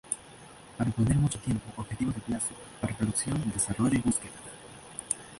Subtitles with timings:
[0.77, 4.33] Para poner mucho tiempo-objetivos de plazo para producción, desarrollo, y búsqueda.